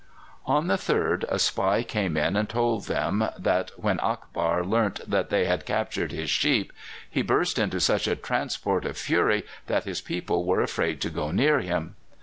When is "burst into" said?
7.21-7.79